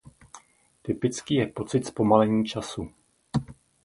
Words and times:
Typický 0.81 1.35
je 1.35 1.47
pocit 1.47 1.85
zpomalení 1.87 2.45
času. 2.45 2.91